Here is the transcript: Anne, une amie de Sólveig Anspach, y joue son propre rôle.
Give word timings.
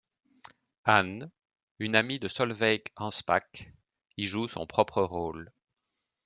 Anne, 0.85 1.29
une 1.77 1.95
amie 1.95 2.17
de 2.17 2.27
Sólveig 2.27 2.85
Anspach, 2.95 3.71
y 4.17 4.25
joue 4.25 4.47
son 4.47 4.65
propre 4.65 5.03
rôle. 5.03 5.53